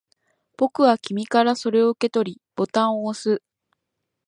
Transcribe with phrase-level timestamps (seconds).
[0.57, 3.43] 僕は君からそれを受け取り、ボタンを押す